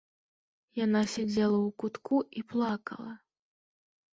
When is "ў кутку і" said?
1.59-2.45